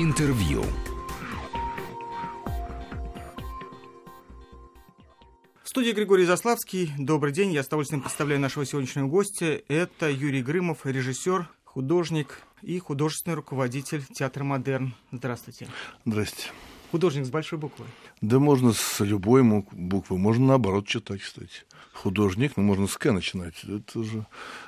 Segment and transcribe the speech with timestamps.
[0.00, 0.62] Интервью.
[5.64, 6.92] В студии Григорий Заславский.
[6.96, 7.52] Добрый день.
[7.52, 9.60] Я с удовольствием представляю нашего сегодняшнего гостя.
[9.66, 14.94] Это Юрий Грымов, режиссер, художник и художественный руководитель театра «Модерн».
[15.10, 15.66] Здравствуйте.
[16.04, 16.52] Здрасте.
[16.90, 17.84] Художник с большой буквы.
[18.20, 21.64] Да можно с любой буквы, можно наоборот читать, кстати.
[21.92, 23.62] Художник, ну можно с К начинать.
[23.64, 24.26] Это же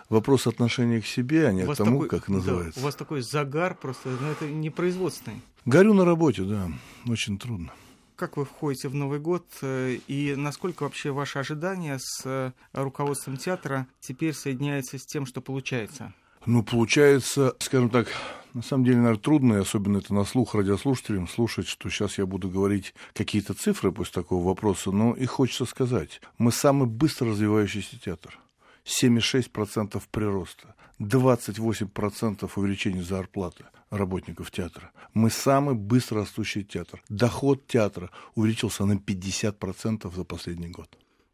[0.08, 2.80] вопрос отношения к себе, а не к тому, такой, как называется.
[2.80, 5.40] Да, у вас такой загар просто, ну это не производственный.
[5.64, 6.70] Горю на работе, да,
[7.06, 7.72] очень трудно.
[8.16, 13.38] Как вы входите в Новый год э, и насколько вообще ваши ожидания с э, руководством
[13.38, 16.12] театра теперь соединяются с тем, что получается?
[16.46, 18.08] Ну, получается, скажем так,
[18.54, 22.26] на самом деле, наверное, трудно, и особенно это на слух радиослушателям, слушать, что сейчас я
[22.26, 26.20] буду говорить какие-то цифры после такого вопроса, но их хочется сказать.
[26.38, 28.38] Мы самый быстро развивающийся театр.
[28.84, 34.90] 7,6% прироста, 28% увеличения зарплаты работников театра.
[35.12, 37.02] Мы самый быстро растущий театр.
[37.08, 40.88] Доход театра увеличился на 50% за последний год.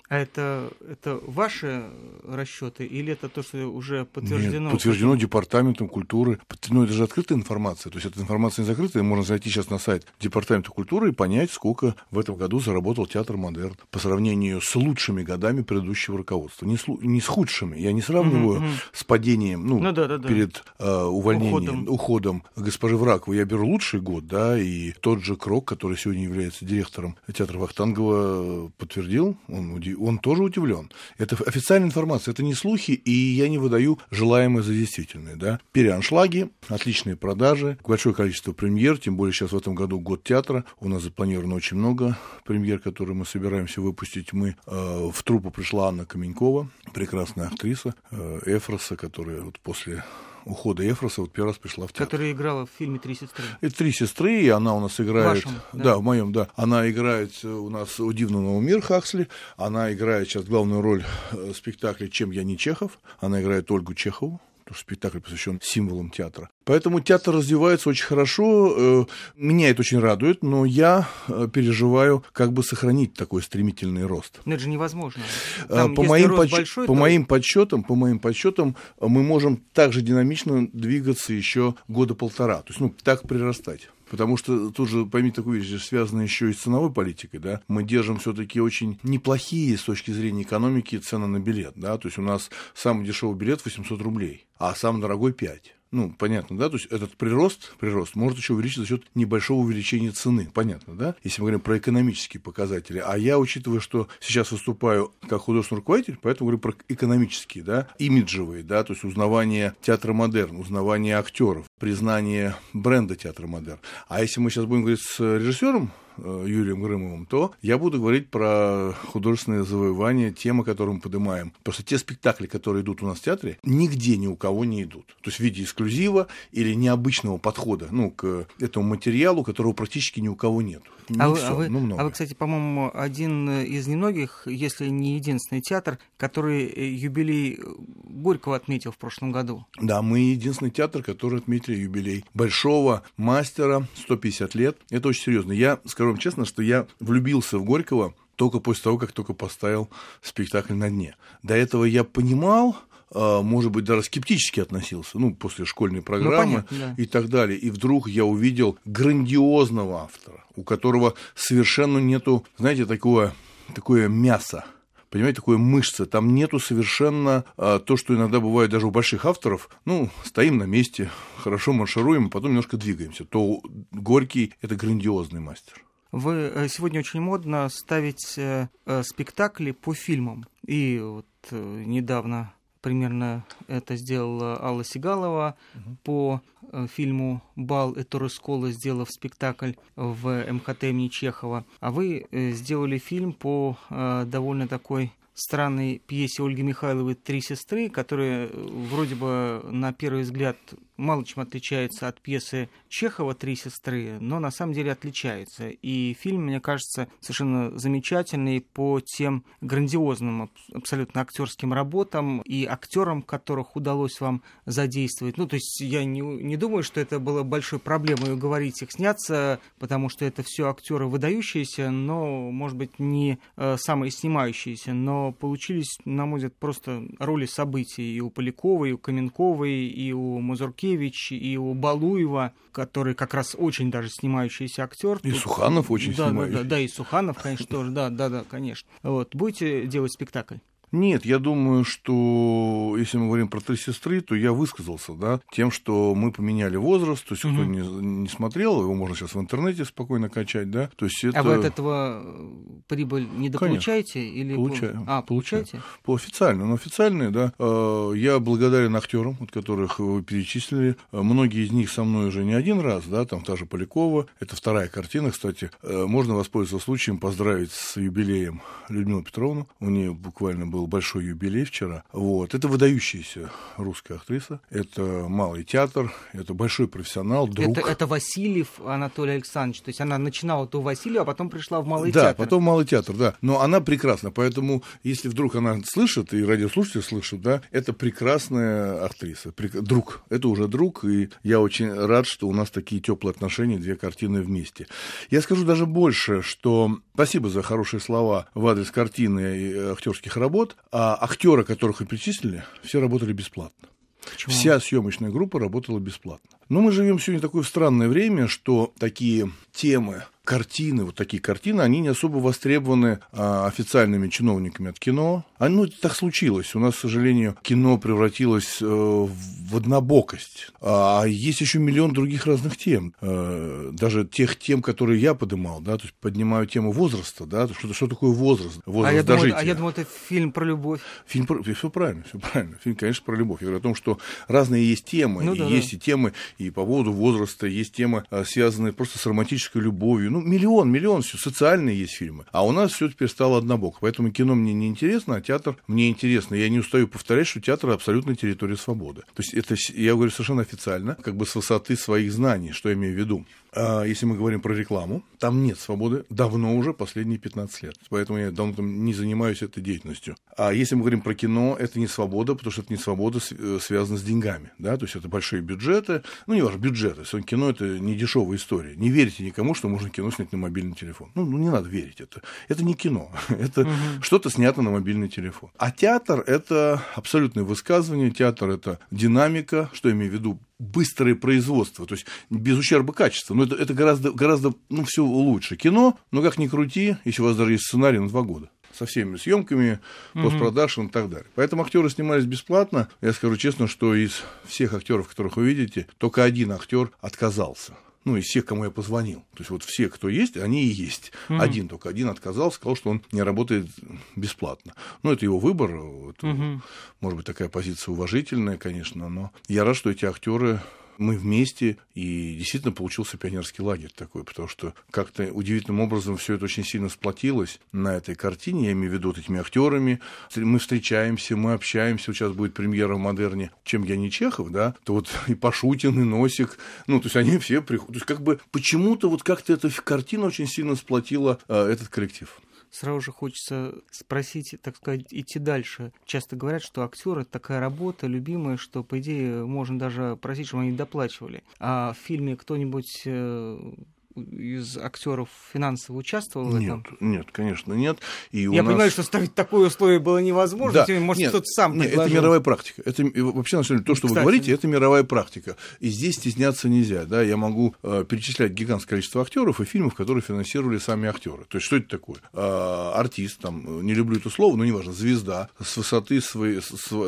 [0.08, 1.84] А это, это ваши
[2.24, 4.70] расчеты или это то, что уже подтверждено?
[4.70, 6.38] Нет, подтверждено Департаментом культуры.
[6.68, 7.90] Ну, это же открытая информация.
[7.90, 9.02] То есть эта информация не закрытая.
[9.02, 13.36] Можно зайти сейчас на сайт Департамента культуры и понять, сколько в этом году заработал театр
[13.36, 16.66] Модерн по сравнению с лучшими годами предыдущего руководства.
[16.66, 17.78] Не с, не с худшими.
[17.78, 18.74] Я не сравниваю mm-hmm.
[18.92, 20.28] с падением, ну, ну да, да, да.
[20.28, 21.88] перед э, увольнением, уходом.
[21.88, 23.38] уходом госпожи Враковой.
[23.38, 28.70] Я беру лучший год, да, и тот же Крок, который сегодня является директором театра Вахтангова,
[28.78, 30.90] подтвердил, он он тоже удивлен.
[31.18, 35.36] Это официальная информация, это не слухи, и я не выдаю желаемое за действительное.
[35.36, 35.60] Да?
[35.72, 40.88] Переаншлаги, отличные продажи, большое количество премьер, тем более сейчас в этом году год театра, у
[40.88, 44.32] нас запланировано очень много премьер, которые мы собираемся выпустить.
[44.32, 50.04] Мы э, в труппу пришла Анна Каменькова, прекрасная актриса э, Эфроса, которая вот после
[50.46, 52.06] ухода Эфроса вот первый раз пришла в театр.
[52.06, 53.44] Которая играла в фильме «Три сестры».
[53.60, 55.44] Это «Три сестры», и она у нас играет...
[55.44, 55.84] Вашем, да?
[55.84, 56.48] да, в моем, да.
[56.56, 62.08] Она играет у нас у Дивного мир Хаксли, она играет сейчас главную роль в спектакле
[62.08, 66.50] «Чем я не Чехов», она играет Ольгу Чехову потому что спектакль посвящен символам театра.
[66.64, 69.06] Поэтому театр развивается очень хорошо, э,
[69.36, 74.40] меня это очень радует, но я э, переживаю, как бы сохранить такой стремительный рост.
[74.44, 75.22] Но это же невозможно.
[75.68, 76.50] А, Там, по, моим подсч...
[76.50, 76.98] большой, по то...
[76.98, 82.80] моим подсчетам, по моим подсчетам, мы можем также динамично двигаться еще года полтора, то есть
[82.80, 83.88] ну так прирастать.
[84.10, 87.82] Потому что тут же, поймите такую вещь, связано еще и с ценовой политикой, да, мы
[87.82, 92.22] держим все-таки очень неплохие с точки зрения экономики цены на билет, да, то есть у
[92.22, 96.86] нас самый дешевый билет 800 рублей, а самый дорогой 5 ну, понятно, да, то есть
[96.86, 101.46] этот прирост, прирост может еще увеличиться за счет небольшого увеличения цены, понятно, да, если мы
[101.46, 103.02] говорим про экономические показатели.
[103.04, 108.62] А я, учитывая, что сейчас выступаю как художественный руководитель, поэтому говорю про экономические, да, имиджевые,
[108.62, 113.78] да, то есть узнавание театра модерн, узнавание актеров, признание бренда театра модерн.
[114.08, 118.92] А если мы сейчас будем говорить с режиссером Юрием Грымовым, то я буду говорить про
[119.08, 121.52] художественное завоевание, темы, которые мы поднимаем.
[121.62, 125.06] Просто те спектакли, которые идут у нас в театре, нигде ни у кого не идут.
[125.22, 130.28] То есть в виде эксклюзива или необычного подхода ну, к этому материалу, которого практически ни
[130.28, 130.82] у кого нет.
[131.08, 135.14] Не а, все, а, вы, ну, а вы, кстати, по-моему, один из немногих, если не
[135.14, 137.60] единственный театр, который э, юбилей
[138.04, 139.66] Горького отметил в прошлом году.
[139.80, 144.78] Да, мы единственный театр, который отметили юбилей большого мастера, 150 лет.
[144.90, 145.52] Это очень серьезно.
[145.52, 149.32] Я скажу скажу вам честно, что я влюбился в Горького только после того, как только
[149.32, 149.88] поставил
[150.22, 151.16] спектакль на дне.
[151.42, 152.76] До этого я понимал,
[153.12, 157.02] а, может быть, даже скептически относился, ну, после школьной ну, программы ну, понятно, да.
[157.02, 157.58] и так далее.
[157.58, 163.32] И вдруг я увидел грандиозного автора, у которого совершенно нету, знаете, такое,
[163.74, 164.64] такое мясо
[165.08, 166.04] понимаете, такое мышцы.
[166.04, 169.70] Там нету совершенно а, то, что иногда бывает даже у больших авторов.
[169.86, 173.24] Ну, стоим на месте, хорошо маршируем, а потом немножко двигаемся.
[173.24, 173.60] То
[173.92, 175.82] Горький– это грандиозный мастер.
[176.16, 180.46] Вы э, сегодня очень модно ставить э, э, спектакли по фильмам.
[180.66, 185.96] И вот недавно примерно это сделала Алла Сигалова угу.
[186.04, 186.40] по
[186.88, 191.66] фильму «Бал и Торрескола», сделав спектакль в МХТ имени Чехова.
[191.80, 199.14] А вы сделали фильм по довольно такой странной пьесе Ольги Михайловой «Три сестры», которая вроде
[199.14, 200.56] бы на первый взгляд
[200.96, 205.68] мало чем отличается от пьесы Чехова «Три сестры», но на самом деле отличается.
[205.68, 213.76] И фильм, мне кажется, совершенно замечательный по тем грандиозным абсолютно актерским работам и актерам, которых
[213.76, 215.36] удалось вам задействовать.
[215.36, 219.60] Ну, то есть я не, не думаю, что это было большой проблемой уговорить их сняться,
[219.78, 224.94] потому что это все актеры выдающиеся, но, может быть, не э, самые снимающиеся.
[224.94, 230.12] Но получились, на мой взгляд, просто роли событий и у Поляковой, и у Каменковой, и
[230.12, 235.18] у Мазуркевич, и у Балуева, который как раз очень даже снимающийся актер.
[235.22, 235.40] И Тут...
[235.40, 236.54] Суханов очень да, снимающий.
[236.54, 238.88] Да, да, да, и Суханов, конечно, тоже, да, да, да, конечно.
[239.02, 240.56] Вот, будете делать спектакль?
[240.92, 245.70] Нет, я думаю, что если мы говорим про три сестры, то я высказался, да, тем,
[245.70, 247.54] что мы поменяли возраст, то есть угу.
[247.54, 251.40] кто не, не смотрел, его можно сейчас в интернете спокойно качать, да, то есть это...
[251.40, 252.50] А вы от этого э,
[252.86, 254.26] прибыль не дополучаете?
[254.26, 254.54] Или...
[254.54, 255.04] Получаю.
[255.06, 255.82] А, получаете?
[256.04, 257.52] По официально, но официальные, да.
[257.58, 260.96] Э, я благодарен актерам, от которых вы перечислили.
[261.12, 264.26] Э, многие из них со мной уже не один раз, да, там та же Полякова,
[264.40, 265.70] это вторая картина, кстати.
[265.82, 269.66] Можно воспользоваться случаем поздравить с юбилеем Людмилу Петровну.
[269.80, 272.04] У нее буквально был большой юбилей вчера.
[272.12, 272.54] Вот.
[272.54, 274.60] Это выдающаяся русская актриса.
[274.70, 277.78] Это малый театр, это большой профессионал, друг.
[277.78, 279.80] Это, это Васильев Анатолий Александрович.
[279.80, 282.36] То есть она начинала у Васильева, а потом пришла в малый да, театр.
[282.36, 283.34] Да, потом малый театр, да.
[283.40, 284.30] Но она прекрасна.
[284.30, 289.52] Поэтому, если вдруг она слышит, и радиослушатели слышат, да, это прекрасная актриса.
[289.80, 290.22] Друг.
[290.28, 291.04] Это уже друг.
[291.04, 294.86] И я очень рад, что у нас такие теплые отношения, две картины вместе.
[295.30, 300.65] Я скажу даже больше, что спасибо за хорошие слова в адрес картины и актерских работ
[300.66, 303.88] год, а актеры, которых вы перечислили, все работали бесплатно.
[304.30, 304.52] Почему?
[304.52, 306.50] Вся съемочная группа работала бесплатно.
[306.68, 312.00] Но мы живем сегодня такое странное время, что такие темы картины, вот такие картины, они
[312.00, 315.44] не особо востребованы а, официальными чиновниками от кино.
[315.58, 316.74] А, ну, так случилось.
[316.74, 320.70] У нас, к сожалению, кино превратилось э, в однобокость.
[320.80, 323.12] А есть еще миллион других разных тем.
[323.20, 327.92] Э, даже тех тем, которые я поднимал, да, то есть поднимаю тему возраста, да, что,
[327.92, 331.00] что такое возраст, возраст а я Думаю, а я думаю, это фильм про любовь.
[331.26, 331.62] Фильм про...
[331.62, 332.78] Все правильно, все правильно.
[332.84, 333.60] Фильм, конечно, про любовь.
[333.60, 335.42] Я говорю о том, что разные есть темы.
[335.42, 335.96] Ну, и да, есть да.
[335.96, 340.42] и темы и по поводу возраста, есть темы, а, связанные просто с романтической любовью ну,
[340.42, 342.44] миллион, миллион, все, социальные есть фильмы.
[342.52, 343.98] А у нас все теперь стало однобоко.
[344.00, 346.54] Поэтому кино мне не интересно, а театр мне интересно.
[346.54, 349.22] Я не устаю повторять, что театр абсолютно территория свободы.
[349.34, 352.94] То есть это, я говорю совершенно официально, как бы с высоты своих знаний, что я
[352.94, 353.46] имею в виду.
[353.76, 357.96] А если мы говорим про рекламу, там нет свободы давно уже, последние 15 лет.
[358.08, 360.34] Поэтому я давно там не занимаюсь этой деятельностью.
[360.56, 363.78] А если мы говорим про кино, это не свобода, потому что это не свобода э,
[363.80, 364.72] связана с деньгами.
[364.78, 364.96] Да?
[364.96, 366.22] То есть это большие бюджеты.
[366.46, 367.24] Ну, не важно, бюджеты.
[367.26, 368.96] Сегодня кино это не дешевая история.
[368.96, 371.30] Не верите никому, что можно кино снять на мобильный телефон.
[371.34, 372.22] Ну, ну не надо верить.
[372.22, 373.30] Это, это не кино.
[373.48, 373.90] это угу.
[374.22, 375.70] что-то снято на мобильный телефон.
[375.76, 378.30] А театр это абсолютное высказывание.
[378.30, 383.54] Театр это динамика, что я имею в виду, быстрое производство, то есть без ущерба качества.
[383.54, 385.76] Но это, это гораздо, гораздо ну, все лучше.
[385.76, 389.04] Кино, ну как ни крути, если у вас даже есть сценарий на два года со
[389.04, 390.00] всеми съемками,
[390.32, 391.48] постпродакшн и так далее.
[391.54, 393.08] Поэтому актеры снимались бесплатно.
[393.20, 397.92] Я скажу честно, что из всех актеров, которых вы видите, только один актер отказался
[398.26, 399.38] ну, из всех, кому я позвонил.
[399.52, 401.32] То есть вот все, кто есть, они и есть.
[401.48, 401.60] Mm-hmm.
[401.60, 403.86] Один только, один отказался, сказал, что он не работает
[404.34, 404.94] бесплатно.
[405.22, 406.80] Ну, это его выбор, это, mm-hmm.
[407.20, 410.80] может быть, такая позиция уважительная, конечно, но я рад, что эти актеры
[411.18, 416.64] мы вместе, и действительно получился пионерский лагерь такой, потому что как-то удивительным образом все это
[416.64, 420.20] очень сильно сплотилось на этой картине, я имею в виду вот этими актерами,
[420.56, 425.14] мы встречаемся, мы общаемся, сейчас будет премьера в Модерне, чем я не Чехов, да, то
[425.14, 428.60] вот и Пашутин, и Носик, ну, то есть они все приходят, то есть как бы
[428.70, 432.48] почему-то вот как-то эта картина очень сильно сплотила э, этот коллектив
[432.96, 436.12] сразу же хочется спросить, так сказать, идти дальше.
[436.24, 440.92] Часто говорят, что актеры такая работа любимая, что, по идее, можно даже просить, чтобы они
[440.92, 441.62] доплачивали.
[441.78, 443.92] А в фильме кто-нибудь э,
[444.36, 447.04] из актеров финансово участвовал в этом?
[447.08, 448.18] Нет, нет, конечно, нет.
[448.52, 448.86] И Я нас...
[448.92, 451.20] понимаю, что ставить такое условие было невозможно, да.
[451.20, 453.02] может, нет, кто-то сам нет, это мировая практика.
[453.04, 455.76] Это вообще, на самом деле, то, что Кстати, вы говорите, это мировая практика.
[456.00, 457.24] И здесь стесняться нельзя.
[457.24, 457.42] Да?
[457.42, 461.64] Я могу э, перечислять гигантское количество актеров и фильмов, которые финансировали сами актеры.
[461.68, 462.36] То есть, что это такое?
[462.52, 466.80] Э, артист, там, не люблю это слово, но неважно, звезда с высоты своей,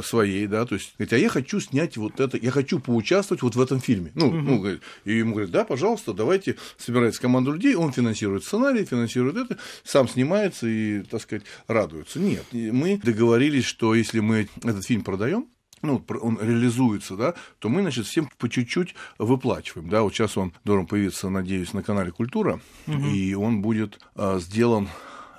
[0.02, 3.56] своей да, то есть, говорит, а я хочу снять вот это, я хочу поучаствовать вот
[3.56, 4.12] в этом фильме.
[4.14, 4.36] Ну, угу.
[4.36, 4.66] ну
[5.04, 9.58] и ему говорят, да, пожалуйста, давайте собираем собирается команда людей, он финансирует сценарий, финансирует это,
[9.84, 12.18] сам снимается и, так сказать, радуется.
[12.18, 15.46] Нет, мы договорились, что если мы этот фильм продаем,
[15.80, 20.52] ну, он реализуется, да, то мы, значит, всем по чуть-чуть выплачиваем, да, вот сейчас он
[20.64, 23.06] должен появиться, надеюсь, на канале «Культура», угу.
[23.06, 24.88] и он будет а, сделан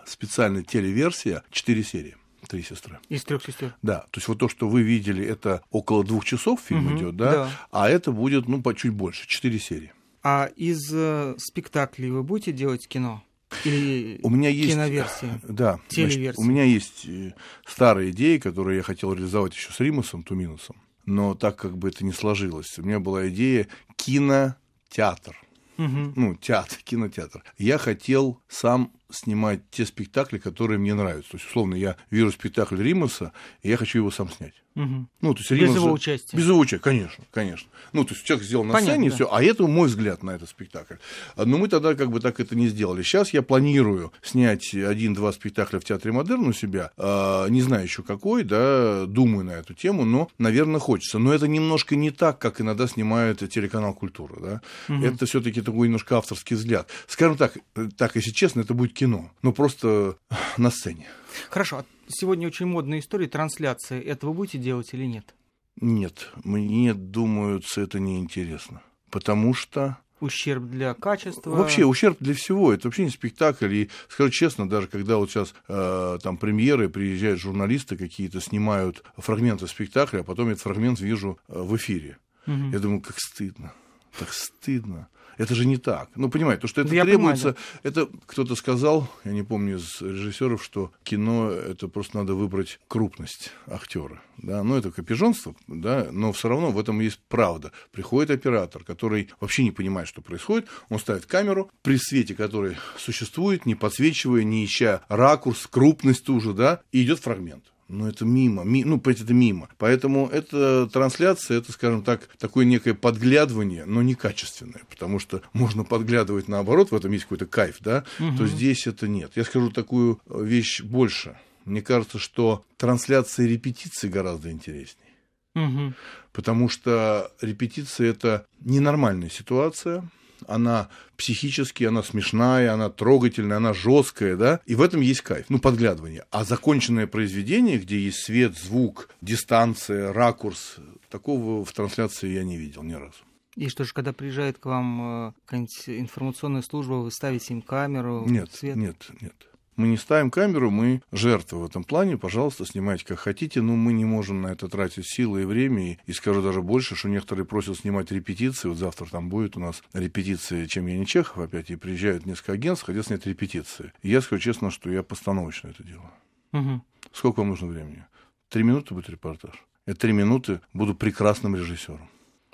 [0.06, 2.16] специальная телеверсия, 4 серии.
[2.48, 2.98] Три сестры.
[3.10, 3.75] Из трех сестер.
[3.82, 4.00] Да.
[4.12, 7.32] То есть вот то, что вы видели, это около двух часов фильм угу, идет, да?
[7.32, 9.92] да, а это будет, ну, по чуть больше, четыре серии.
[10.24, 13.24] А из э, спектаклей вы будете делать кино?
[13.64, 15.40] Или у меня есть киноверсия?
[15.44, 15.80] Да.
[15.90, 17.34] Значит, у меня есть э,
[17.66, 22.06] старая идея, которую я хотел реализовать еще с Римусом Туминусом, но так как бы это
[22.06, 22.78] не сложилось.
[22.78, 25.36] У меня была идея кинотеатр.
[25.78, 26.14] Угу.
[26.16, 27.44] Ну, театр, кинотеатр.
[27.58, 31.32] Я хотел сам снимать те спектакли, которые мне нравятся.
[31.32, 34.54] То есть, условно, я вижу спектакль Римаса, и я хочу его сам снять.
[34.75, 35.08] Угу.
[35.22, 35.75] Ну, то есть без Римас...
[35.75, 36.38] его участия.
[36.38, 37.70] Без его участия, конечно, конечно.
[37.92, 39.16] Ну, то есть человек сделал на Понятно, сцене, да.
[39.16, 40.96] все, а это мой взгляд на этот спектакль.
[41.36, 43.01] Но мы тогда как бы так это не сделали.
[43.01, 48.04] Сейчас я планирую снять один-два спектакля в Театре Модерн у себя, э, не знаю еще
[48.04, 51.20] какой, да, думаю на эту тему, но, наверное, хочется.
[51.20, 54.62] Но это немножко не так, как иногда снимает телеканал «Культура», да.
[54.94, 55.04] Угу.
[55.04, 56.89] Это все таки такой немножко авторский взгляд.
[57.08, 57.58] Скажем так,
[57.98, 60.18] так, если честно, это будет кино, но просто
[60.58, 61.08] на сцене.
[61.50, 61.77] Хорошо.
[61.77, 64.01] А сегодня очень модная история трансляции.
[64.01, 65.36] Это вы будете делать или нет?
[65.79, 66.29] Нет.
[66.44, 68.82] Мне, думается, это неинтересно.
[69.10, 71.51] Потому что ущерб для качества.
[71.51, 72.74] Вообще ущерб для всего.
[72.74, 73.74] Это вообще не спектакль.
[73.74, 79.68] И скажу честно, даже когда вот сейчас э, там премьеры, приезжают журналисты какие-то, снимают фрагменты
[79.68, 82.18] спектакля, а потом этот фрагмент вижу э, в эфире.
[82.48, 82.72] Угу.
[82.74, 83.72] Я думаю, как стыдно.
[84.18, 85.08] Так стыдно.
[85.39, 86.10] Это же не так.
[86.15, 87.89] Ну, понимаете, то, что это я требуется, да.
[87.89, 93.53] это кто-то сказал, я не помню из режиссеров, что кино это просто надо выбрать крупность
[93.65, 94.22] актера.
[94.38, 94.63] Да?
[94.63, 97.72] Ну, это копижонство, да, но все равно в этом есть правда.
[97.93, 103.65] Приходит оператор, который вообще не понимает, что происходит, он ставит камеру, при свете который существует,
[103.65, 107.63] не подсвечивая, не ища ракурс, крупность ту же, да, и идет фрагмент.
[107.89, 109.67] Ну, это мимо, ми, ну, это мимо.
[109.79, 116.48] Поэтому эта трансляция, это, скажем так, такое некое подглядывание, но некачественное, потому что можно подглядывать
[116.48, 118.38] наоборот, в этом есть какой-то кайф, да, угу.
[118.38, 119.31] то здесь это нет.
[119.36, 121.39] Я скажу такую вещь больше.
[121.65, 125.10] Мне кажется, что трансляция репетиции гораздо интереснее.
[125.55, 125.93] Угу.
[126.31, 130.08] Потому что репетиция это ненормальная ситуация,
[130.48, 135.60] она психически, она смешная, она трогательная, она жесткая, да, и в этом есть кайф, ну,
[135.60, 136.25] подглядывание.
[136.31, 140.77] А законченное произведение, где есть свет, звук, дистанция, ракурс,
[141.10, 143.24] такого в трансляции я не видел ни разу.
[143.55, 148.24] И что же, когда приезжает к вам э, какая-нибудь информационная служба, вы ставите им камеру?
[148.25, 148.75] Нет, свет?
[148.77, 149.49] нет, нет.
[149.80, 152.18] Мы не ставим камеру, мы жертвы в этом плане.
[152.18, 155.94] Пожалуйста, снимайте как хотите, но мы не можем на это тратить силы и время.
[155.94, 158.68] И, и скажу даже больше, что некоторые просят снимать репетиции.
[158.68, 162.52] Вот завтра там будет у нас репетиции, чем я не Чехов опять, и приезжают несколько
[162.52, 163.94] агентств, хотят снять репетиции.
[164.02, 166.12] И я скажу честно, что я постановочно это делаю.
[166.52, 166.82] Угу.
[167.14, 168.04] Сколько вам нужно времени?
[168.50, 169.64] Три минуты будет репортаж.
[169.88, 172.10] Я три минуты буду прекрасным режиссером.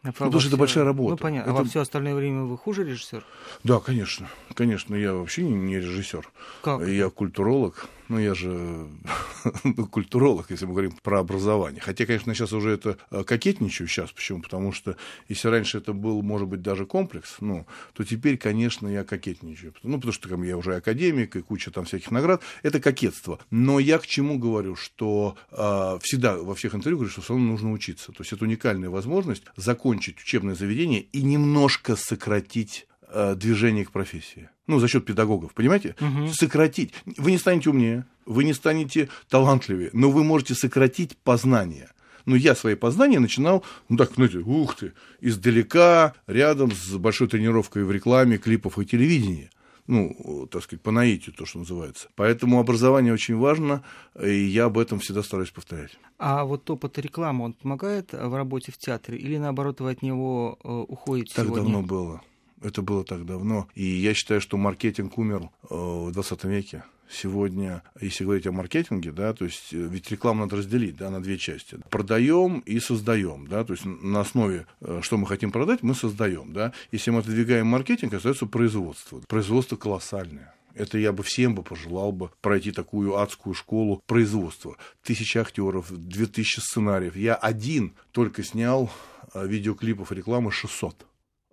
[0.05, 1.11] А ну, потому что это большая работа.
[1.11, 1.49] Ну, понятно.
[1.49, 1.59] Это...
[1.59, 3.23] А во все остальное время вы хуже режиссер?
[3.63, 4.29] Да, конечно.
[4.53, 6.29] Конечно, я вообще не, не режиссер.
[6.61, 6.87] Как?
[6.87, 7.87] Я культуролог.
[8.07, 8.87] Ну, я же
[9.63, 11.81] ну, культуролог, если мы говорим про образование.
[11.81, 14.11] Хотя, конечно, сейчас уже это э, кокетничаю сейчас.
[14.11, 14.41] Почему?
[14.41, 14.95] Потому что
[15.27, 19.73] если раньше это был, может быть, даже комплекс, ну, то теперь, конечно, я кокетничаю.
[19.83, 22.41] Ну, потому что там, я уже академик и куча там всяких наград.
[22.63, 23.39] Это кокетство.
[23.49, 27.47] Но я к чему говорю, что э, всегда во всех интервью говорю, что все равно
[27.51, 28.11] нужно учиться.
[28.11, 32.87] То есть это уникальная возможность закончить учебное заведение и немножко сократить
[33.35, 35.95] движение к профессии ну, за счет педагогов, понимаете?
[35.99, 36.33] Угу.
[36.33, 36.93] Сократить.
[37.17, 41.89] Вы не станете умнее, вы не станете талантливее, но вы можете сократить познание.
[42.25, 47.83] Но я свои познания начинал, ну так, знаете, ух ты, издалека, рядом с большой тренировкой
[47.83, 49.49] в рекламе, клипов и телевидении
[49.87, 52.09] ну, так сказать, по наитию, то, что называется.
[52.15, 53.83] Поэтому образование очень важно,
[54.19, 55.91] и я об этом всегда стараюсь повторять.
[56.17, 60.57] А вот опыт рекламы, он помогает в работе в театре или, наоборот, вы от него
[60.63, 61.63] э, уходите Так сегодня?
[61.63, 62.21] давно было.
[62.61, 63.67] Это было так давно.
[63.75, 66.83] И я считаю, что маркетинг умер э, в 20 веке.
[67.07, 71.21] Сегодня, если говорить о маркетинге, да, то есть э, ведь рекламу надо разделить да, на
[71.21, 71.77] две части.
[71.89, 76.53] Продаем и создаем, да, то есть на основе, э, что мы хотим продать, мы создаем,
[76.53, 76.73] да.
[76.91, 79.21] Если мы отодвигаем маркетинг, остается производство.
[79.27, 80.55] Производство колоссальное.
[80.73, 84.75] Это я бы всем бы пожелал бы пройти такую адскую школу производства.
[85.03, 87.15] Тысяча актеров, две тысячи сценариев.
[87.15, 88.91] Я один только снял
[89.33, 91.05] видеоклипов рекламы 600.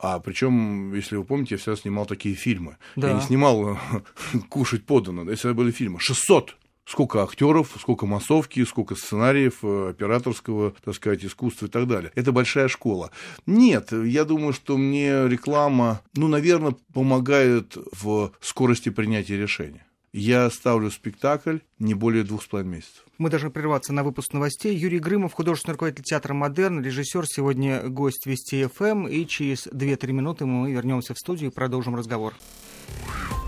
[0.03, 2.77] А причем, если вы помните, я всегда снимал такие фильмы.
[2.97, 3.11] Да.
[3.11, 3.79] Я не снимал
[4.49, 6.01] кушать подано, это всегда были фильмы.
[6.01, 6.57] 600!
[6.85, 12.11] Сколько актеров, сколько массовки, сколько сценариев, э, операторского, так сказать, искусства и так далее.
[12.17, 13.13] Это большая школа.
[13.47, 19.87] Нет, я думаю, что мне реклама, ну, наверное, помогает в скорости принятия решения.
[20.13, 23.05] Я ставлю спектакль не более двух с половиной месяцев.
[23.17, 24.77] Мы должны прерваться на выпуск новостей.
[24.77, 28.85] Юрий Грымов, художественный руководитель театра «Модерн», режиссер, сегодня гость Вести ФМ.
[28.85, 29.09] Эм.
[29.09, 32.35] И через 2-3 минуты мы вернемся в студию и продолжим разговор.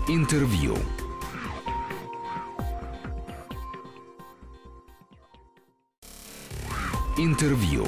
[0.07, 0.75] Интервью.
[7.17, 7.85] Интервью.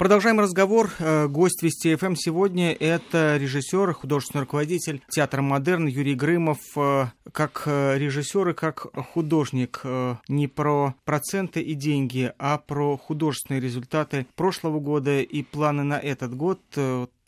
[0.00, 0.90] Продолжаем разговор.
[0.98, 6.56] Э, гость Вести ФМ сегодня– это режиссер, художественный руководитель театра «Модерн» Юрий Грымов.
[6.74, 9.82] Э, как э, режиссер и как художник
[10.26, 16.34] не про проценты и деньги, а про художественные результаты прошлого года и планы на этот
[16.34, 16.60] год.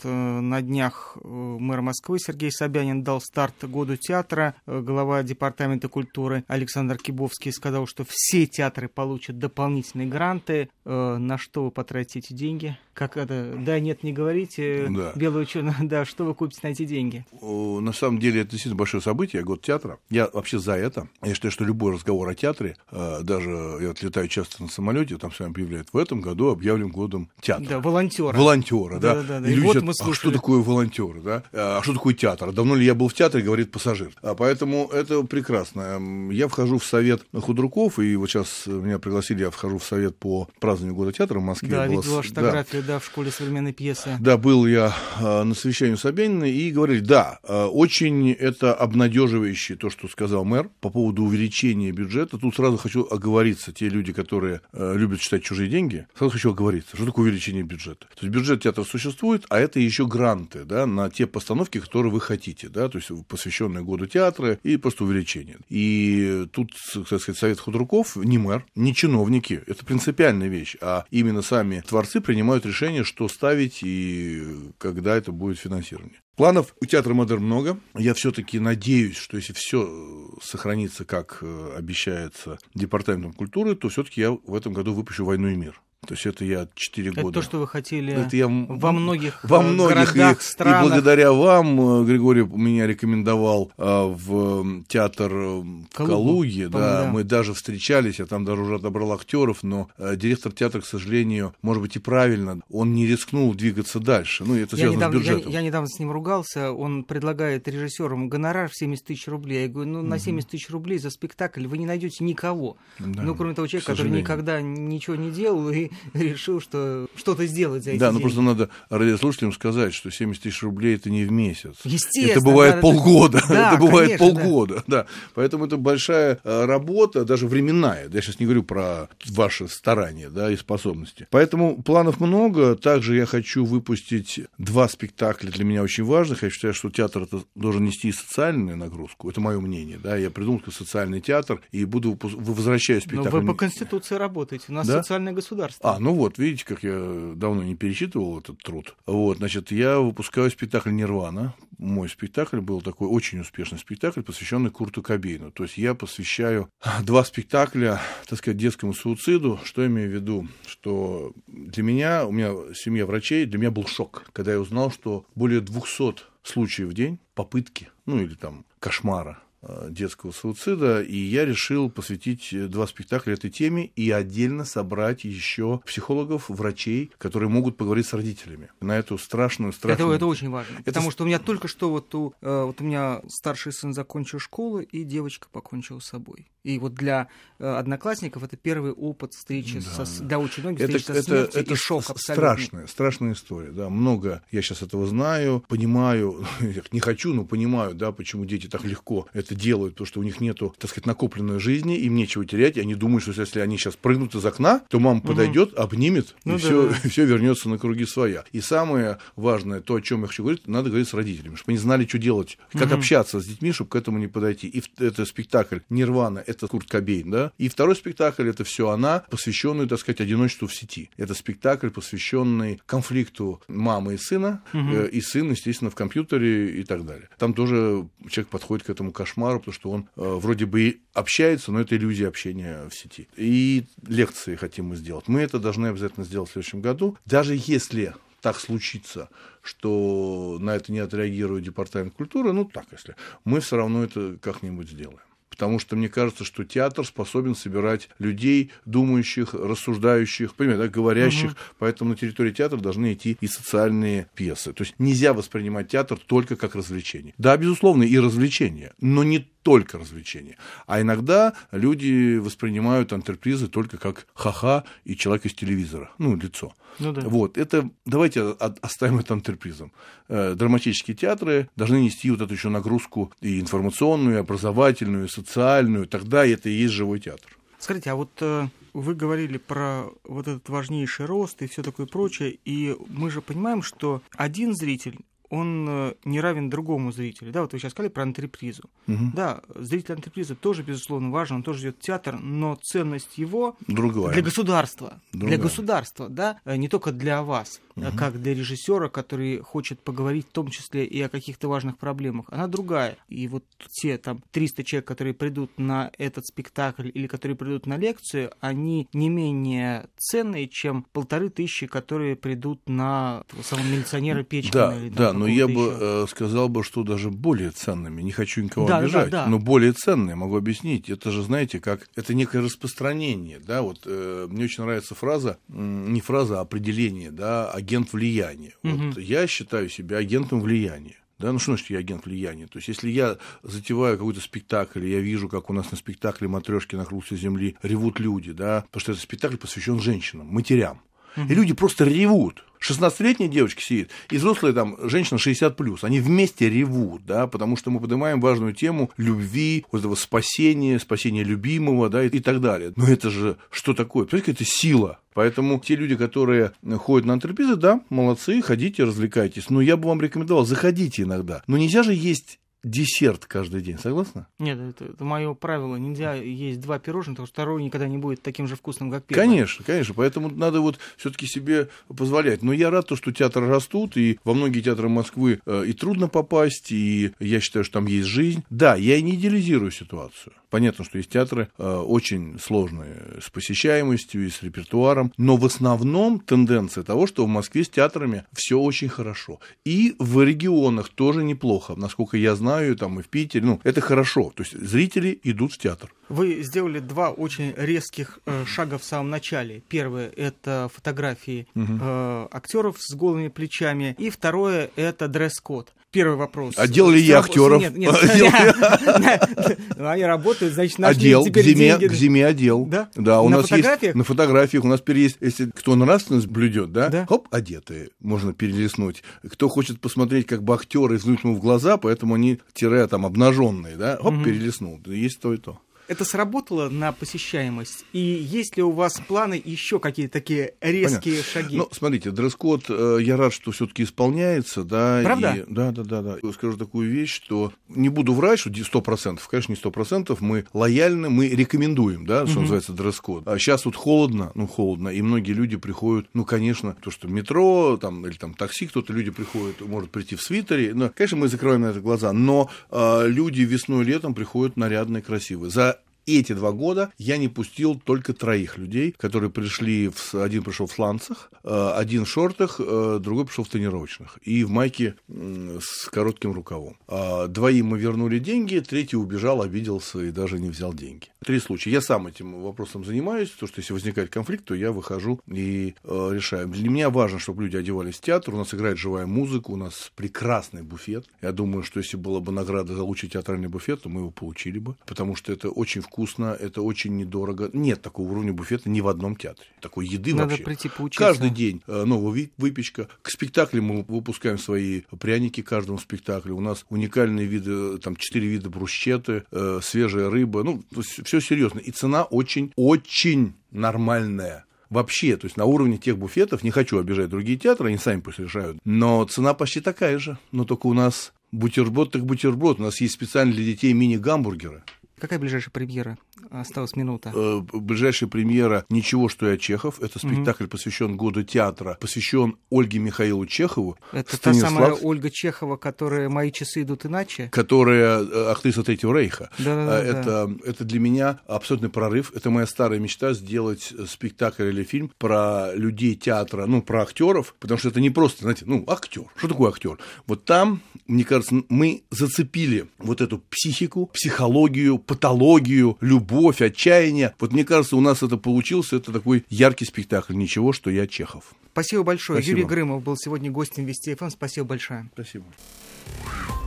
[0.03, 4.55] Э, на днях э, мэр Москвы Сергей Собянин дал старт году театра.
[4.67, 10.69] Глава департамента культуры Александр Кибовский сказал, что все театры получат дополнительные гранты.
[10.85, 12.77] На что вы потратите деньги?
[12.95, 13.55] Как это?
[13.59, 14.89] Да, нет, не говорите.
[14.91, 15.13] Да.
[15.15, 17.25] Белый ученый, да, что вы купите на эти деньги?
[17.41, 19.99] На самом деле это действительно большое событие, год театра.
[20.11, 21.09] Я вообще за это.
[21.23, 25.33] Я считаю, что любой разговор о театре, даже я вот летаю часто на самолете, там
[25.33, 27.67] с вами объявляют, в этом году объявлен годом театра.
[27.67, 28.37] Да, волонтера.
[28.37, 29.15] Волонтера, да.
[29.17, 29.49] да, да, да.
[29.49, 31.43] И, и вот говорят, а что такое волонтеры, да?
[31.53, 32.53] А что такое театр?
[32.53, 34.13] Давно ли я был в театре, говорит пассажир.
[34.23, 35.99] А поэтому это прекрасно.
[36.31, 40.49] Я вхожу в совет худруков, и вот сейчас меня пригласили, я вхожу в совет по
[40.61, 41.71] празднованию года театра в Москве.
[41.71, 42.27] Да, видела с...
[42.27, 42.99] фотографию, да.
[42.99, 44.17] в школе современной пьесы.
[44.21, 49.91] Да, был я а, на совещании Собянина, и говорили, да, а, очень это обнадеживающее то,
[49.91, 52.39] что сказал мэр по поводу увеличения бюджета.
[52.39, 57.07] Тут сразу хочу оговориться, те люди, которые любят читать чужие деньги, сразу хочу оговориться, что
[57.07, 58.07] такое увеличение бюджета.
[58.15, 62.21] То есть бюджет театра существует, а это еще гранты да, на те постановки, которые вы
[62.21, 65.59] хотите, да, то есть посвященные году театра и просто увеличение.
[65.69, 66.73] И тут,
[67.09, 72.21] так сказать, совет худруков, не мэр, не чиновники, это принципиальная вещь, а именно сами творцы
[72.21, 76.21] принимают решение, что ставить и когда это будет финансирование.
[76.37, 77.79] Планов у театра Модерн много.
[77.95, 84.33] Я все-таки надеюсь, что если все сохранится, как э, обещается департаментом культуры, то все-таки я
[84.33, 85.81] в этом году выпущу «Войну и мир».
[86.05, 87.35] То есть это я 4 это года.
[87.35, 90.85] то, что вы хотели это я во многих, во э, многих городах, и, странах.
[90.85, 96.69] И благодаря вам, э, Григорий меня рекомендовал а, в театр в Калуге.
[96.69, 100.81] Да, да, мы даже встречались, я там даже уже отобрал актеров, но а, директор театра,
[100.81, 104.43] к сожалению, может быть и правильно, он не рискнул двигаться дальше.
[104.45, 105.53] Ну, это связано недавно, с бюджетом.
[105.53, 109.63] Я, я недавно с ним ругался, он предлагает режиссерам гонорар в 70 тысяч рублей.
[109.63, 112.77] Я говорю, ну, на 70 тысяч рублей за спектакль вы не найдете никого.
[112.99, 117.85] Да, ну, кроме того человека, который никогда ничего не делал и решил, что что-то сделать
[117.85, 118.19] за эти Да, деньги.
[118.19, 121.77] ну просто надо радиослушателям сказать, что 70 тысяч рублей это не в месяц.
[121.85, 122.31] Естественно.
[122.31, 123.43] Это бывает да, полгода.
[123.53, 124.75] Да, это бывает конечно, полгода.
[124.87, 125.03] Да.
[125.03, 125.07] да.
[125.35, 128.09] Поэтому это большая э, работа, даже временная.
[128.11, 131.27] Я сейчас не говорю про ваши старания да, и способности.
[131.31, 132.77] Поэтому планов много.
[132.77, 136.43] Также я хочу выпустить два спектакля для меня очень важных.
[136.43, 139.29] Я считаю, что театр это должен нести социальную нагрузку.
[139.29, 139.99] Это мое мнение.
[140.03, 140.17] Да.
[140.17, 143.31] Я придумал социальный театр и буду возвращаюсь спектакль.
[143.31, 144.67] Но вы по Конституции работаете.
[144.69, 145.03] У нас да?
[145.03, 145.82] социальное государство.
[145.83, 148.95] А, ну вот, видите, как я давно не пересчитывал этот труд.
[149.05, 151.55] Вот, значит, я выпускаю спектакль «Нирвана».
[151.79, 155.51] Мой спектакль был такой очень успешный спектакль, посвященный Курту Кобейну.
[155.51, 156.71] То есть я посвящаю
[157.03, 159.59] два спектакля, так сказать, детскому суициду.
[159.65, 160.47] Что я имею в виду?
[160.69, 165.27] Что для меня, у меня семья врачей, для меня был шок, когда я узнал, что
[165.35, 171.91] более 200 случаев в день попытки, ну или там кошмара детского суицида, и я решил
[171.91, 178.07] посвятить э, два спектакля этой теме и отдельно собрать еще психологов, врачей, которые могут поговорить
[178.07, 180.09] с родителями на эту страшную, страшную...
[180.09, 180.85] Это, это очень важно, это...
[180.85, 184.39] потому что у меня только что вот у, э, вот у меня старший сын закончил
[184.39, 186.49] школу, и девочка покончила с собой.
[186.65, 187.27] И вот для
[187.59, 190.05] одноклассников это первый опыт встречи да.
[190.05, 192.35] со, для очень многих это, со это, это, это шок абсолютно.
[192.35, 196.47] Страшная, страшная история, да, много я сейчас этого знаю, понимаю,
[196.93, 200.23] не хочу, но понимаю, да, почему дети так легко это это делают, потому что у
[200.23, 203.77] них нету, так сказать, накопленной жизни, им нечего терять, и они думают, что если они
[203.77, 205.29] сейчас прыгнут из окна, то мама угу.
[205.29, 207.09] подойдет, обнимет, ну, и да, все, да.
[207.09, 208.45] все вернется на круги своя.
[208.53, 211.79] И самое важное, то, о чем я хочу говорить, надо говорить с родителями, чтобы они
[211.79, 212.95] знали, что делать, как угу.
[212.97, 214.69] общаться с детьми, чтобы к этому не подойти.
[214.69, 217.53] И это спектакль Нирвана, это Курт Кобейн, да.
[217.59, 221.11] И второй спектакль это все она, посвященный, так сказать, одиночеству в сети.
[221.17, 225.03] Это спектакль, посвященный конфликту мамы и сына, угу.
[225.03, 227.29] и сын, естественно, в компьютере и так далее.
[227.39, 231.01] Там тоже человек подходит к этому кошмару кошмару, потому что он э, вроде бы и
[231.15, 233.29] общается, но это иллюзия общения в сети.
[233.37, 235.29] И лекции хотим мы сделать.
[235.29, 237.17] Мы это должны обязательно сделать в следующем году.
[237.27, 239.29] Даже если так случится,
[239.63, 244.91] что на это не отреагирует департамент культуры, ну так, если мы все равно это как-нибудь
[244.91, 245.21] сделаем
[245.53, 251.57] потому что мне кажется, что театр способен собирать людей, думающих, рассуждающих, понимаете, да, говорящих, угу.
[251.79, 254.73] поэтому на территории театра должны идти и социальные пьесы.
[254.73, 257.35] То есть нельзя воспринимать театр только как развлечение.
[257.37, 260.57] Да, безусловно, и развлечение, но не только развлечение.
[260.87, 266.75] А иногда люди воспринимают антрепризы только как ха-ха и человек из телевизора, ну, лицо.
[266.99, 267.23] Ну, да.
[267.23, 268.51] Вот, это, давайте
[268.83, 269.93] оставим это антрепризом.
[270.29, 276.07] Э, драматические театры должны нести вот эту еще нагрузку и информационную, и образовательную, и социальную,
[276.07, 277.57] тогда это и есть живой театр.
[277.79, 282.59] Скажите, а вот э, вы говорили про вот этот важнейший рост и все такое прочее,
[282.65, 285.19] и мы же понимаем, что один зритель
[285.53, 287.53] он э, не равен другому зрителю.
[287.53, 288.85] Да, вот вы сейчас сказали про антрепризу.
[289.07, 289.33] Угу.
[289.35, 294.33] Да, зритель антрепризы тоже, безусловно, важен, он тоже идет в театр, но ценность его Другая.
[294.33, 295.21] для государства.
[295.33, 295.57] Другая.
[295.57, 298.07] Для государства, да, э, не только для вас, угу.
[298.17, 302.47] как для режиссера, который хочет поговорить в том числе и о каких-то важных проблемах.
[302.49, 303.19] Она другая.
[303.29, 303.65] И вот
[304.01, 309.07] те там 300 человек, которые придут на этот спектакль или которые придут на лекцию, они
[309.13, 314.89] не менее ценные, чем полторы тысячи, которые придут на самого милиционера Печкина.
[314.89, 318.23] Да, или, да, но я бы э, сказал бы, что даже более ценными.
[318.23, 319.51] Не хочу никого да, обижать, да, да.
[319.51, 321.09] но более ценные, могу объяснить.
[321.11, 326.21] Это же, знаете, как это некое распространение, да, вот э, мне очень нравится фраза, не
[326.21, 328.75] фраза, а определение, да, агент влияния.
[328.83, 328.97] Угу.
[328.97, 331.17] Вот я считаю себя агентом влияния.
[331.39, 332.69] Да, ну что значит я агент влияния?
[332.69, 336.47] То есть, если я затеваю какой-то спектакль, и я вижу, как у нас на спектакле
[336.47, 341.01] матрешки на хрусте земли ревут люди, да, потому что этот спектакль посвящен женщинам, матерям.
[341.37, 342.65] И люди просто ревут.
[342.83, 346.05] 16-летняя девочка сидит, и взрослая там женщина 60 плюс.
[346.05, 351.45] Они вместе ревут, да, потому что мы поднимаем важную тему любви, вот этого спасения, спасения
[351.45, 352.93] любимого, да, и, и так далее.
[352.97, 354.27] Но это же что такое?
[354.27, 355.19] Понимаете, это сила.
[355.35, 359.71] Поэтому те люди, которые ходят на антрепризы, да, молодцы, ходите, развлекайтесь.
[359.71, 361.63] Но я бы вам рекомендовал, заходите иногда.
[361.67, 364.47] Но нельзя же есть десерт каждый день, согласна?
[364.59, 365.97] Нет, это, это мое правило.
[365.97, 369.47] Нельзя есть два пирожных, потому что второе никогда не будет таким же вкусным, как первое.
[369.47, 370.15] Конечно, конечно.
[370.15, 372.63] Поэтому надо вот все-таки себе позволять.
[372.63, 376.29] Но я рад, то, что театры растут, и во многие театры Москвы э, и трудно
[376.29, 378.65] попасть, и я считаю, что там есть жизнь.
[378.71, 380.55] Да, я не идеализирую ситуацию.
[380.73, 386.41] Понятно, что есть театры э, очень сложные с посещаемостью и с репертуаром, но в основном
[386.41, 389.61] тенденция того, что в Москве с театрами все очень хорошо.
[389.85, 394.51] И в регионах тоже неплохо, насколько я знаю там и в Питере, ну, это хорошо.
[394.57, 396.11] То есть зрители идут в театр.
[396.33, 399.83] Вы сделали два очень резких э, шага в самом начале.
[399.89, 401.99] Первое– это фотографии угу.
[402.01, 404.17] э, актеров с голыми плечами.
[404.19, 405.93] И второе– это дресс-код.
[406.11, 406.75] Первый вопрос.
[406.79, 407.83] А делали я актеров?
[407.83, 408.15] Нет, нет.
[409.99, 412.87] Они работают, значит, нашли к зиме, к зиме отдел.
[412.87, 413.11] Да?
[413.15, 417.27] Да, у нас есть на фотографиях, у нас теперь есть, если кто нравственность блюдет, да,
[417.29, 419.23] хоп, одетые, можно перелистнуть.
[419.51, 424.17] Кто хочет посмотреть, как бы актеры, ему в глаза, поэтому они тире там обнаженные, да,
[424.17, 424.99] хоп, перелистнул.
[425.07, 425.79] Есть то и то
[426.13, 428.05] это сработало на посещаемость?
[428.13, 431.53] И есть ли у вас планы еще какие-то такие резкие Понятно.
[431.53, 431.77] шаги?
[431.79, 435.21] Ну, смотрите, дресс-код, э, я рад, что все-таки исполняется, да.
[435.25, 435.55] Правда?
[435.55, 436.53] И, да, да, да, да.
[436.53, 441.49] Скажу такую вещь, что не буду врать, что 100%, конечно, не 100%, мы лояльны, мы
[441.49, 442.61] рекомендуем, да, что угу.
[442.63, 443.47] называется дресс-код.
[443.47, 447.97] А сейчас вот холодно, ну, холодно, и многие люди приходят, ну, конечно, то, что метро,
[447.97, 451.83] там, или там такси, кто-то люди приходят, может прийти в свитере, но, конечно, мы закрываем
[451.83, 455.71] на это глаза, но э, люди весной летом приходят нарядные, красивые.
[455.71, 460.87] За эти два года я не пустил только троих людей, которые пришли, в, один пришел
[460.87, 466.09] в сланцах, э, один в шортах, э, другой пришел в тренировочных и в майке с
[466.11, 466.97] коротким рукавом.
[467.09, 471.29] А двоим мы вернули деньги, третий убежал, обиделся и даже не взял деньги.
[471.45, 471.91] Три случая.
[471.91, 476.31] Я сам этим вопросом занимаюсь, то что если возникает конфликт, то я выхожу и э,
[476.33, 476.69] решаю.
[476.69, 480.13] Для меня важно, чтобы люди одевались в театр, у нас играет живая музыка, у нас
[480.15, 481.27] прекрасный буфет.
[481.41, 484.79] Я думаю, что если была бы награда за лучший театральный буфет, то мы его получили
[484.79, 487.71] бы, потому что это очень это очень недорого.
[487.73, 489.67] Нет такого уровня буфета ни в одном театре.
[489.81, 490.65] Такой еды Надо вообще.
[490.65, 491.25] прийти поучиться.
[491.25, 493.09] Каждый день э, новая выпечка.
[493.23, 496.57] К спектаклям мы выпускаем свои пряники каждому спектаклю.
[496.57, 500.63] У нас уникальные виды, там четыре вида брусчеты, э, свежая рыба.
[500.63, 500.83] Ну,
[501.25, 501.79] все серьезно.
[501.79, 507.59] И цена очень-очень нормальная вообще, то есть на уровне тех буфетов, не хочу обижать другие
[507.59, 512.11] театры, они сами пусть решают, но цена почти такая же, но только у нас бутерброд
[512.13, 514.83] так бутерброд, у нас есть специально для детей мини-гамбургеры.
[515.23, 516.19] Какая ближайшая премьера?
[516.51, 517.31] Осталась минута.
[517.33, 520.03] Э, ближайшая премьера «Ничего, что я Чехов».
[520.03, 520.73] Это спектакль, угу.
[520.73, 523.97] посвящен году театра, посвящен Ольге Михаилу Чехову.
[524.11, 527.49] Это та самая Ольга Чехова, которая «Мои часы идут иначе»?
[527.53, 529.49] Которая э, актриса Третьего Рейха.
[529.59, 530.03] Да-да-да.
[530.03, 532.33] Э, это, это для меня абсолютный прорыв.
[532.35, 537.79] Это моя старая мечта сделать спектакль или фильм про людей театра, ну, про актеров, потому
[537.79, 539.27] что это не просто, знаете, ну, актер.
[539.37, 539.99] Что такое актер?
[540.27, 547.35] Вот там, мне кажется, мы зацепили вот эту психику, психологию, патологию, любовь, отчаяние.
[547.39, 550.35] Вот мне кажется, у нас это получился, это такой яркий спектакль.
[550.35, 551.55] Ничего, что я Чехов.
[551.73, 552.39] Спасибо большое.
[552.39, 552.61] Спасибо.
[552.61, 554.31] Юрий Грымов был сегодня гостем Вести ФМ.
[554.31, 555.11] Спасибо большое.
[555.13, 555.45] Спасибо.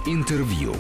[0.06, 0.76] Интервью.